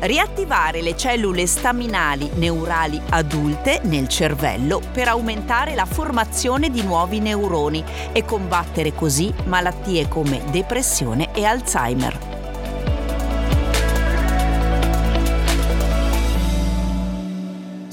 [0.00, 7.84] riattivare le cellule staminali neurali adulte nel cervello per aumentare la formazione di nuovi neuroni
[8.12, 12.29] e combattere così malattie come depressione e Alzheimer.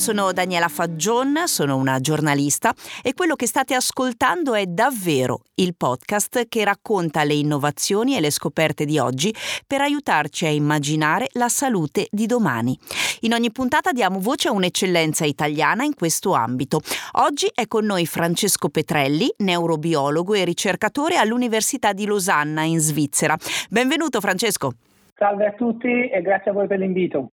[0.08, 6.48] Sono Daniela Faggion, sono una giornalista e quello che state ascoltando è davvero il podcast
[6.48, 9.36] che racconta le innovazioni e le scoperte di oggi
[9.68, 12.79] per aiutarci a immaginare la salute di domani.
[13.24, 16.79] In ogni puntata diamo voce a un'eccellenza italiana in questo ambito.
[17.24, 23.36] Oggi è con noi Francesco Petrelli, neurobiologo e ricercatore all'Università di Losanna in Svizzera.
[23.70, 24.71] Benvenuto Francesco.
[25.18, 27.32] Salve a tutti e grazie a voi per l'invito.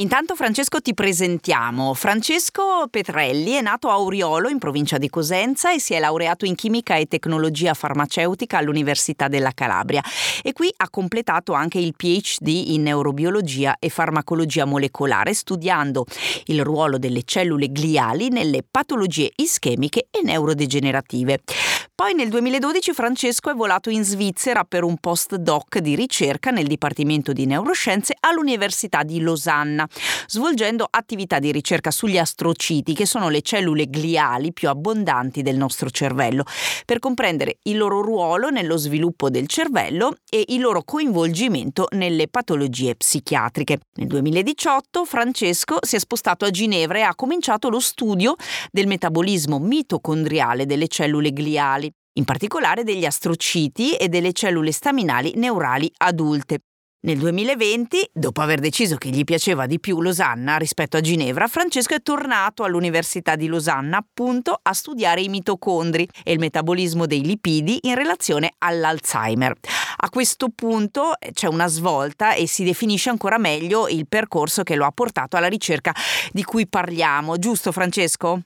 [0.00, 1.92] Intanto Francesco ti presentiamo.
[1.92, 6.54] Francesco Petrelli è nato a Oriolo in provincia di Cosenza e si è laureato in
[6.54, 10.02] chimica e tecnologia farmaceutica all'Università della Calabria
[10.42, 16.06] e qui ha completato anche il PhD in neurobiologia e farmacologia molecolare studiando
[16.46, 21.40] il ruolo delle cellule gliali nelle patologie ischemiche e neurodegenerative.
[22.00, 27.34] Poi nel 2012 Francesco è volato in Svizzera per un postdoc di ricerca nel Dipartimento
[27.34, 29.86] di Neuroscienze all'Università di Losanna,
[30.26, 35.90] svolgendo attività di ricerca sugli astrociti, che sono le cellule gliali più abbondanti del nostro
[35.90, 36.44] cervello,
[36.86, 42.94] per comprendere il loro ruolo nello sviluppo del cervello e il loro coinvolgimento nelle patologie
[42.94, 43.78] psichiatriche.
[43.96, 48.36] Nel 2018 Francesco si è spostato a Ginevra e ha cominciato lo studio
[48.72, 55.90] del metabolismo mitocondriale delle cellule gliali in particolare degli astrociti e delle cellule staminali neurali
[55.98, 56.60] adulte.
[57.02, 61.94] Nel 2020, dopo aver deciso che gli piaceva di più Losanna rispetto a Ginevra, Francesco
[61.94, 67.78] è tornato all'Università di Losanna appunto a studiare i mitocondri e il metabolismo dei lipidi
[67.84, 69.54] in relazione all'Alzheimer.
[70.02, 74.74] A questo punto eh, c'è una svolta e si definisce ancora meglio il percorso che
[74.74, 75.94] lo ha portato alla ricerca
[76.32, 78.42] di cui parliamo, giusto Francesco?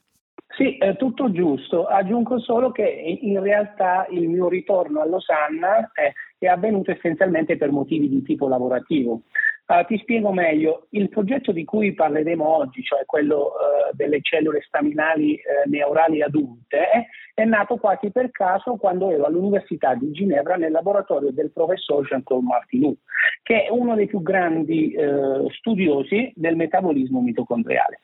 [0.55, 1.85] Sì, è tutto giusto.
[1.85, 7.71] Aggiungo solo che in realtà il mio ritorno a Losanna è, è avvenuto essenzialmente per
[7.71, 9.23] motivi di tipo lavorativo.
[9.67, 14.61] Uh, ti spiego meglio, il progetto di cui parleremo oggi, cioè quello uh, delle cellule
[14.61, 20.55] staminali uh, neurali adulte, eh, è nato quasi per caso quando ero all'Università di Ginevra
[20.55, 22.95] nel laboratorio del professor Jean-Claude Martinou,
[23.41, 24.95] che è uno dei più grandi
[25.49, 27.99] studiosi del metabolismo mitocondriale.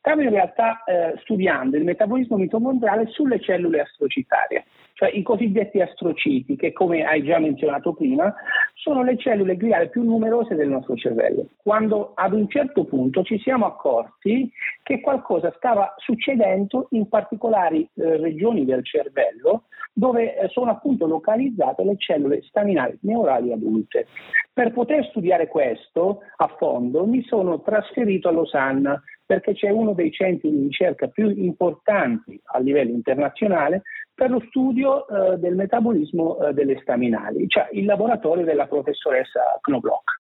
[0.00, 6.56] Stavo in realtà eh, studiando il metabolismo mitocondriale sulle cellule astrocitarie, cioè i cosiddetti astrociti,
[6.56, 8.34] che come hai già menzionato prima,
[8.72, 11.48] sono le cellule gliali più numerose del nostro cervello.
[11.62, 14.50] Quando ad un certo punto ci siamo accorti
[14.82, 21.84] che qualcosa stava succedendo in particolari eh, regioni del cervello dove eh, sono appunto localizzate
[21.84, 24.06] le cellule staminali neurali adulte.
[24.50, 30.10] Per poter studiare questo a fondo mi sono trasferito a Losanna perché c'è uno dei
[30.10, 33.82] centri di ricerca più importanti a livello internazionale
[34.12, 40.19] per lo studio eh, del metabolismo eh, delle staminali, cioè il laboratorio della professoressa Knobloch.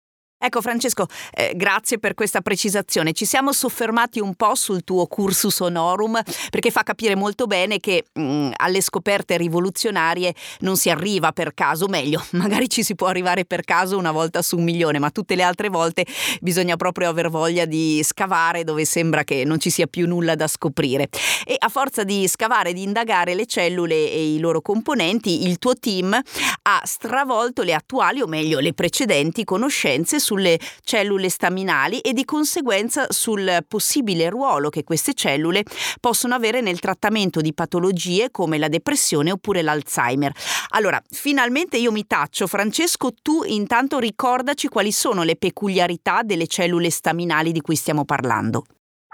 [0.45, 3.15] Ecco Francesco, eh, grazie per questa precisazione.
[3.15, 8.05] Ci siamo soffermati un po' sul tuo cursus honorum perché fa capire molto bene che
[8.13, 13.07] mh, mm, alle scoperte rivoluzionarie non si arriva per caso, meglio, magari ci si può
[13.07, 16.05] arrivare per caso una volta su un milione, ma tutte le altre volte
[16.43, 20.47] bisogna proprio aver voglia di scavare dove sembra che non ci sia più nulla da
[20.47, 21.09] scoprire.
[21.47, 25.73] E a forza di scavare, di indagare le cellule e i loro componenti, il tuo
[25.75, 32.13] team ha stravolto le attuali, o meglio le precedenti conoscenze su sulle cellule staminali e
[32.13, 35.63] di conseguenza sul possibile ruolo che queste cellule
[36.01, 40.33] possono avere nel trattamento di patologie come la depressione oppure l'Alzheimer.
[40.71, 42.49] Allora, finalmente io mi taccio.
[42.49, 48.65] Francesco, tu intanto ricordaci quali sono le peculiarità delle cellule staminali di cui stiamo parlando.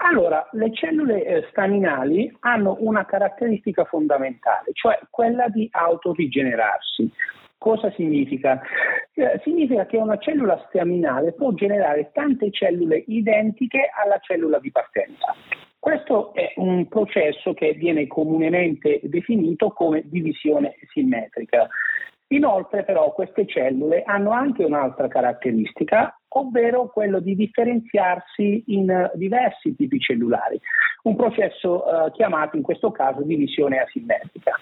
[0.03, 7.11] Allora, le cellule eh, staminali hanno una caratteristica fondamentale, cioè quella di autorigenerarsi.
[7.61, 8.59] Cosa significa?
[9.13, 15.35] Eh, significa che una cellula staminale può generare tante cellule identiche alla cellula di partenza.
[15.77, 21.67] Questo è un processo che viene comunemente definito come divisione simmetrica.
[22.29, 29.99] Inoltre però queste cellule hanno anche un'altra caratteristica, ovvero quello di differenziarsi in diversi tipi
[29.99, 30.59] cellulari,
[31.03, 34.53] un processo eh, chiamato in questo caso divisione asimmetrica.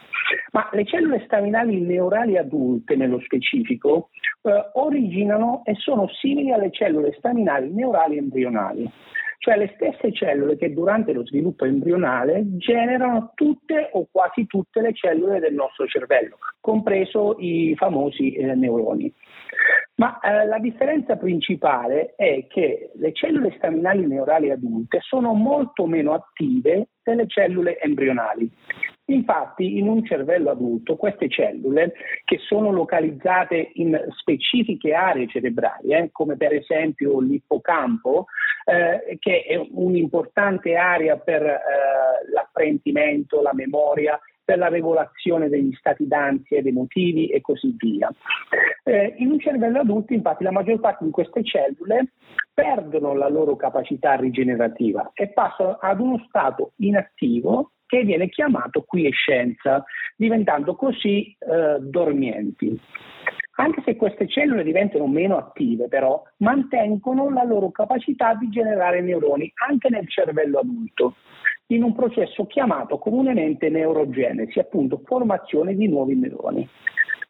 [0.51, 4.10] Ma le cellule staminali neurali adulte, nello specifico,
[4.42, 8.89] eh, originano e sono simili alle cellule staminali neurali embrionali.
[9.39, 14.94] cioè le stesse cellule che durante lo sviluppo embrionale generano tutte o quasi tutte le
[14.94, 19.12] cellule del nostro cervello, compreso i famosi eh, neuroni.
[19.96, 26.14] Ma eh, la differenza principale è che le cellule staminali neurali adulte sono molto meno
[26.14, 28.50] attive delle cellule embrionali.
[29.06, 36.10] Infatti in un cervello adulto queste cellule che sono localizzate in specifiche aree cerebrali, eh,
[36.12, 38.28] come per esempio l'ippocampo,
[38.66, 41.60] eh, che è un'importante area per eh,
[42.32, 48.12] l'apprendimento, la memoria, per la regolazione degli stati d'ansia ed emotivi e così via.
[48.84, 52.13] Eh, in un cervello adulto, infatti, la maggior parte di queste cellule
[52.51, 59.84] perdono la loro capacità rigenerativa e passano ad uno stato inattivo che viene chiamato quiescenza,
[60.16, 62.80] diventando così eh, dormienti.
[63.60, 69.52] Anche se queste cellule diventano meno attive, però, mantengono la loro capacità di generare neuroni
[69.68, 71.16] anche nel cervello adulto,
[71.68, 76.66] in un processo chiamato comunemente neurogenesi, appunto formazione di nuovi neuroni.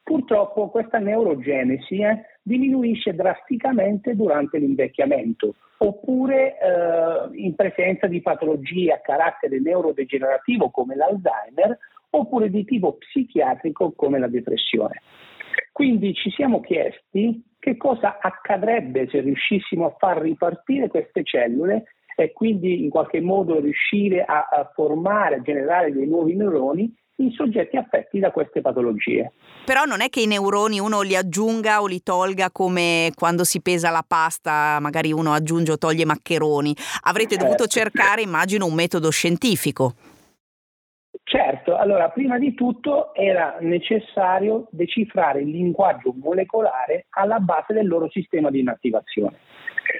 [0.03, 9.01] Purtroppo questa neurogenesi eh, diminuisce drasticamente durante l'invecchiamento oppure eh, in presenza di patologie a
[9.01, 11.75] carattere neurodegenerativo come l'Alzheimer
[12.11, 15.01] oppure di tipo psichiatrico come la depressione.
[15.71, 21.83] Quindi ci siamo chiesti che cosa accadrebbe se riuscissimo a far ripartire queste cellule
[22.15, 27.31] e quindi in qualche modo riuscire a, a formare, a generare dei nuovi neuroni in
[27.31, 29.31] soggetti affetti da queste patologie.
[29.65, 33.61] Però non è che i neuroni uno li aggiunga o li tolga come quando si
[33.61, 36.73] pesa la pasta, magari uno aggiunge o toglie maccheroni.
[37.03, 37.43] Avrete certo.
[37.43, 39.93] dovuto cercare, immagino, un metodo scientifico.
[41.79, 48.49] Allora prima di tutto era necessario decifrare il linguaggio molecolare alla base del loro sistema
[48.49, 49.37] di inattivazione.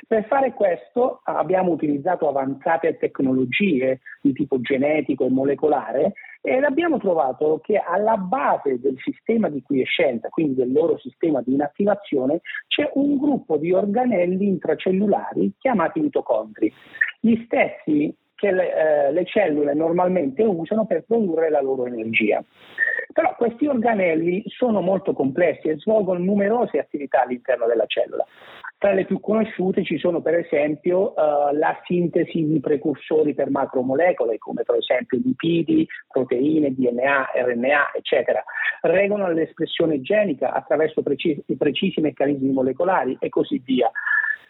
[0.06, 7.62] Per fare questo abbiamo utilizzato avanzate tecnologie di tipo genetico e molecolare ed abbiamo trovato
[7.64, 13.18] che alla base del sistema di quiescenza, quindi del loro sistema di inattivazione, c'è un
[13.18, 16.72] gruppo di organelli intracellulari chiamati mitocondri.
[17.22, 22.42] Gli stessi che le, eh, le, cellule normalmente usano per produrre la loro energia.
[23.12, 28.26] Però questi organelli sono molto complessi e svolgono numerose attività all'interno della cellula.
[28.78, 34.38] Tra le più conosciute ci sono per esempio uh, la sintesi di precursori per macromolecole
[34.38, 38.42] come per esempio lipidi, proteine, DNA, RNA, eccetera.
[38.82, 43.92] Regolano l'espressione genica attraverso precisi, precisi meccanismi molecolari e così via.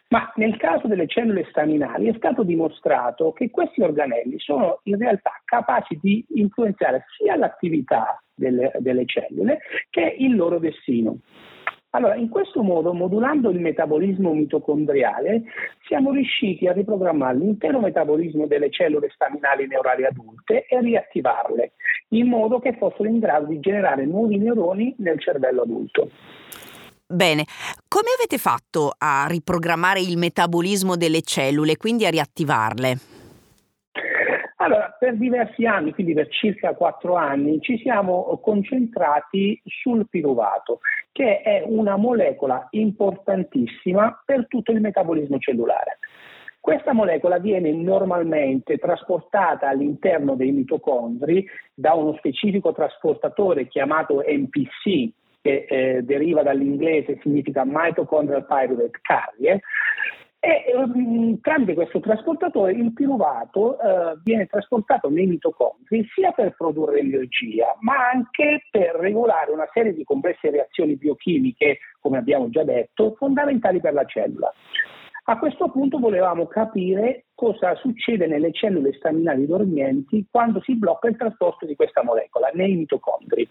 [0.10, 5.32] Ma nel caso delle cellule staminali è stato dimostrato che questi organelli sono in realtà
[5.46, 9.60] capaci di influenzare sia l'attività delle, delle cellule
[9.92, 11.20] che il loro destino.
[11.92, 15.44] Allora, in questo modo, modulando il metabolismo mitocondriale,
[15.88, 21.74] siamo riusciti a riprogrammare l'intero metabolismo delle cellule staminali neurali adulte e riattivarle,
[22.10, 26.12] in modo che fossero in grado di generare nuovi neuroni nel cervello adulto.
[27.12, 27.44] Bene,
[27.88, 32.98] come avete fatto a riprogrammare il metabolismo delle cellule, quindi a riattivarle?
[34.58, 41.42] Allora, per diversi anni, quindi per circa quattro anni, ci siamo concentrati sul piruvato, che
[41.42, 45.98] è una molecola importantissima per tutto il metabolismo cellulare.
[46.60, 55.12] Questa molecola viene normalmente trasportata all'interno dei mitocondri da uno specifico trasportatore chiamato MPC,
[55.50, 59.60] che eh, deriva dall'inglese significa Mitochondrial Pyruvate Carrier,
[60.42, 67.00] e um, tramite questo trasportatore il piruvato uh, viene trasportato nei mitocondri sia per produrre
[67.00, 73.16] energia, ma anche per regolare una serie di complesse reazioni biochimiche, come abbiamo già detto,
[73.18, 74.54] fondamentali per la cellula.
[75.26, 81.18] A questo punto volevamo capire cosa succede nelle cellule staminali dormienti quando si blocca il
[81.18, 83.48] trasporto di questa molecola nei mitocondri.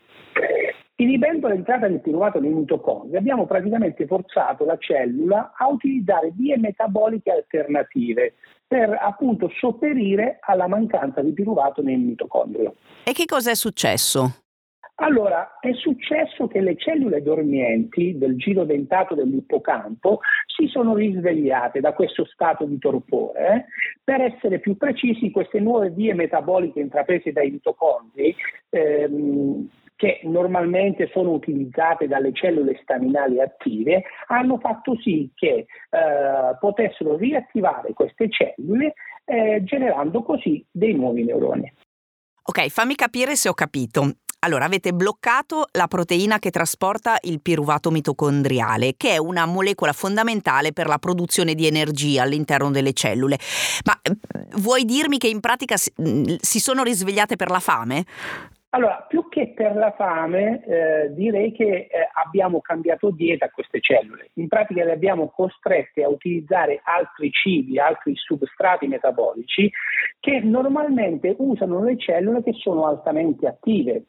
[1.01, 7.31] Inibendo l'entrata del piruvato nei mitocondri, abbiamo praticamente forzato la cellula a utilizzare vie metaboliche
[7.31, 8.35] alternative
[8.67, 12.75] per appunto sopperire alla mancanza di piruvato nel mitocondrio.
[13.05, 14.43] E che cosa è successo?
[14.97, 21.93] Allora, è successo che le cellule dormienti del giro dentato dell'ippocampo si sono risvegliate da
[21.93, 23.47] questo stato di torpore.
[23.47, 23.65] Eh?
[24.03, 28.35] Per essere più precisi, queste nuove vie metaboliche intraprese dai mitocondri
[28.71, 35.67] ehm, che normalmente sono utilizzate dalle cellule staminali attive, hanno fatto sì che eh,
[36.61, 41.73] potessero riattivare queste cellule eh, generando così dei nuovi neuroni.
[42.45, 44.13] Ok, fammi capire se ho capito.
[44.41, 50.73] Allora, avete bloccato la proteina che trasporta il piruvato mitocondriale, che è una molecola fondamentale
[50.73, 53.37] per la produzione di energia all'interno delle cellule.
[53.85, 54.17] Ma eh,
[54.59, 58.05] vuoi dirmi che in pratica si, mm, si sono risvegliate per la fame?
[58.71, 63.81] Allora, più che per la fame, eh, direi che eh, abbiamo cambiato dieta a queste
[63.81, 64.29] cellule.
[64.35, 69.71] In pratica le abbiamo costrette a utilizzare altri cibi, altri substrati metabolici
[70.21, 74.05] che normalmente usano le cellule che sono altamente attive.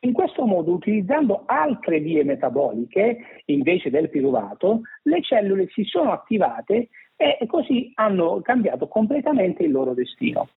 [0.00, 6.90] In questo modo, utilizzando altre vie metaboliche invece del piruvato, le cellule si sono attivate
[7.16, 10.48] e così hanno cambiato completamente il loro destino.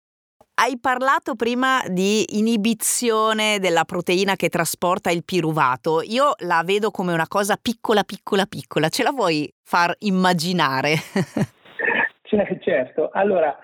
[0.61, 6.03] Hai parlato prima di inibizione della proteina che trasporta il piruvato.
[6.03, 8.89] Io la vedo come una cosa piccola, piccola, piccola.
[8.89, 10.95] Ce la vuoi far immaginare?
[12.61, 13.09] certo.
[13.13, 13.57] Allora,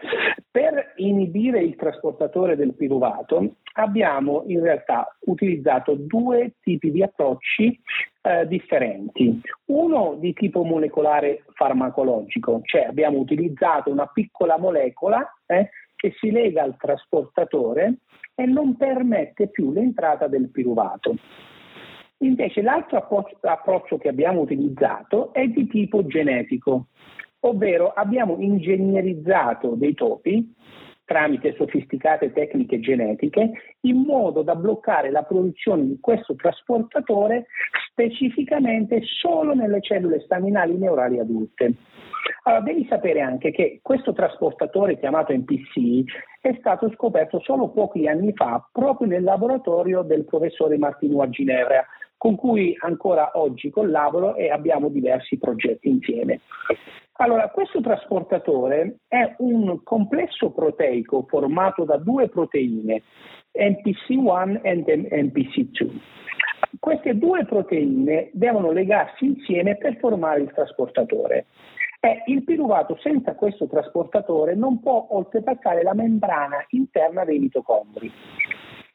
[0.48, 7.76] per inibire il trasportatore del piruvato abbiamo in realtà utilizzato due tipi di approcci
[8.22, 9.40] eh, differenti.
[9.66, 15.70] Uno di tipo molecolare farmacologico, cioè abbiamo utilizzato una piccola molecola eh,
[16.04, 18.00] che si lega al trasportatore
[18.34, 21.16] e non permette più l'entrata del piruvato.
[22.18, 22.98] Invece l'altro
[23.40, 26.88] approccio che abbiamo utilizzato è di tipo genetico,
[27.40, 30.54] ovvero abbiamo ingegnerizzato dei topi
[31.06, 37.46] tramite sofisticate tecniche genetiche in modo da bloccare la produzione di questo trasportatore
[37.90, 41.74] specificamente solo nelle cellule staminali neurali adulte.
[42.44, 46.04] Allora, devi sapere anche che questo trasportatore chiamato NPC
[46.40, 51.84] è stato scoperto solo pochi anni fa proprio nel laboratorio del professore Martino a Ginevra,
[52.16, 56.40] con cui ancora oggi collaboro e abbiamo diversi progetti insieme.
[57.18, 63.02] Allora, questo trasportatore è un complesso proteico formato da due proteine,
[63.52, 64.74] NPC1 e
[65.22, 65.90] NPC2.
[66.80, 71.46] Queste due proteine devono legarsi insieme per formare il trasportatore.
[72.04, 78.12] E il piruvato senza questo trasportatore non può oltrepassare la membrana interna dei mitocondri.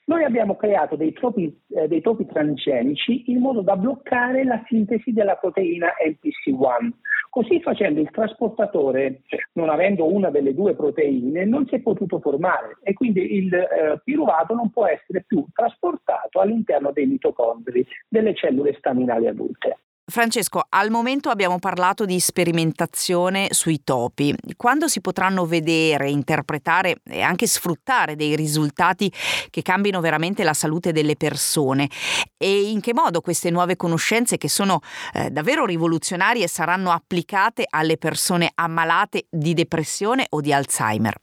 [0.05, 5.11] Noi abbiamo creato dei topi, eh, dei topi transgenici in modo da bloccare la sintesi
[5.11, 6.91] della proteina NPC1.
[7.31, 9.21] Così facendo il trasportatore,
[9.53, 14.01] non avendo una delle due proteine, non si è potuto formare e quindi il eh,
[14.03, 19.77] piruvato non può essere più trasportato all'interno dei mitocondri delle cellule staminali adulte.
[20.09, 24.35] Francesco, al momento abbiamo parlato di sperimentazione sui topi.
[24.57, 29.11] Quando si potranno vedere, interpretare e anche sfruttare dei risultati
[29.49, 31.89] che cambino veramente la salute delle persone?
[32.37, 34.81] E in che modo queste nuove conoscenze, che sono
[35.13, 41.15] eh, davvero rivoluzionarie, saranno applicate alle persone ammalate di depressione o di Alzheimer?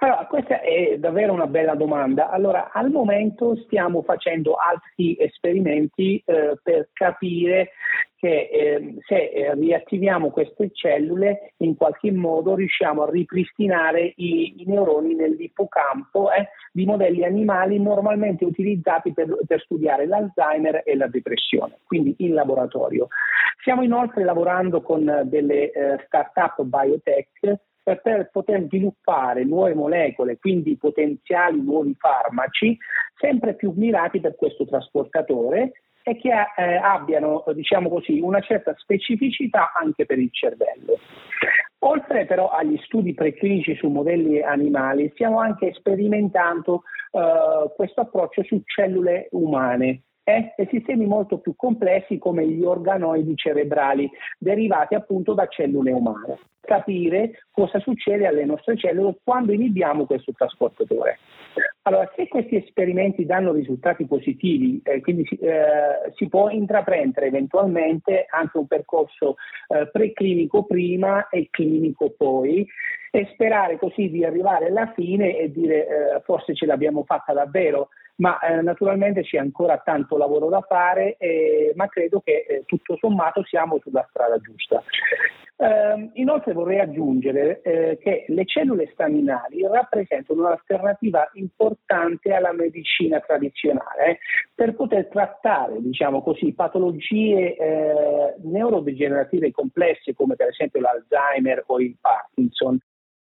[0.00, 2.30] Allora, questa è davvero una bella domanda.
[2.30, 7.70] Allora, al momento stiamo facendo altri esperimenti eh, per capire
[8.16, 14.64] che eh, se eh, riattiviamo queste cellule in qualche modo riusciamo a ripristinare i, i
[14.66, 21.78] neuroni nell'ippocampo eh, di modelli animali normalmente utilizzati per, per, studiare l'Alzheimer e la depressione,
[21.84, 23.08] quindi in laboratorio.
[23.60, 27.66] Stiamo inoltre lavorando con delle eh, start-up biotech
[27.96, 32.76] per poter sviluppare nuove molecole, quindi potenziali nuovi farmaci,
[33.18, 39.72] sempre più mirati per questo trasportatore e che eh, abbiano, diciamo così, una certa specificità
[39.74, 40.98] anche per il cervello.
[41.80, 48.60] Oltre però agli studi preclinici su modelli animali, stiamo anche sperimentando eh, questo approccio su
[48.64, 55.90] cellule umane e sistemi molto più complessi come gli organoidi cerebrali derivati appunto da cellule
[55.92, 56.38] umane.
[56.60, 61.18] Capire cosa succede alle nostre cellule quando inibiamo questo trasportatore.
[61.82, 68.58] Allora, se questi esperimenti danno risultati positivi, eh, quindi eh, si può intraprendere eventualmente anche
[68.58, 69.36] un percorso
[69.68, 72.66] eh, preclinico prima e clinico poi
[73.10, 77.88] e sperare così di arrivare alla fine e dire eh, forse ce l'abbiamo fatta davvero
[78.18, 82.96] ma eh, naturalmente c'è ancora tanto lavoro da fare, eh, ma credo che eh, tutto
[82.98, 84.82] sommato siamo sulla strada giusta.
[85.58, 94.06] Uh, inoltre vorrei aggiungere eh, che le cellule staminali rappresentano un'alternativa importante alla medicina tradizionale
[94.06, 94.18] eh,
[94.54, 101.96] per poter trattare, diciamo così, patologie eh, neurodegenerative complesse come per esempio l'Alzheimer o il
[102.00, 102.78] Parkinson.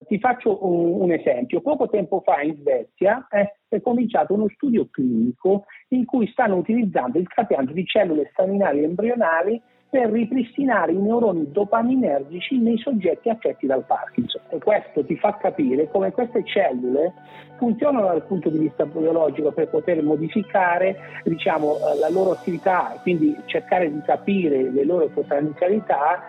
[0.05, 1.61] Ti faccio un, un, esempio.
[1.61, 7.17] Poco tempo fa in Svezia eh, è cominciato uno studio clinico in cui stanno utilizzando
[7.17, 13.85] il trapianto di cellule staminali embrionali per ripristinare i neuroni dopaminergici nei soggetti affetti dal
[13.85, 14.41] Parkinson.
[14.49, 17.13] e questo ti fa capire come queste cellule
[17.57, 23.35] funzionano dal punto di vista biologico per poter modificare diciamo, eh, la loro attività, quindi
[23.45, 26.21] cercare di capire le loro potenzialità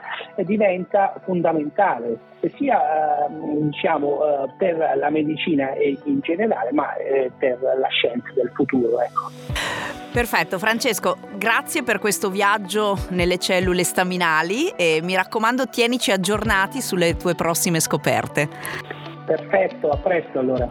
[0.45, 2.27] diventa fondamentale
[2.57, 3.31] sia eh,
[3.63, 5.71] diciamo, eh, per la medicina
[6.05, 6.89] in generale ma
[7.39, 9.01] per la scienza del futuro.
[9.01, 9.31] Ecco.
[10.13, 17.17] Perfetto, Francesco, grazie per questo viaggio nelle cellule staminali e mi raccomando tienici aggiornati sulle
[17.17, 18.49] tue prossime scoperte.
[19.27, 20.71] Perfetto, a presto allora.